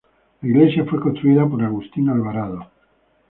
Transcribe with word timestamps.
La 0.41 0.47
iglesia 0.49 0.83
fue 0.85 0.99
construida 0.99 1.47
por 1.47 1.63
Agustín 1.63 2.09
Alvarado. 2.09 2.67